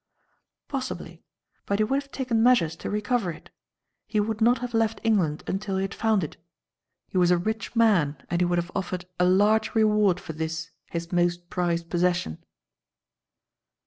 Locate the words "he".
1.77-1.83, 4.07-4.19, 5.75-5.83, 7.09-7.19, 8.41-8.45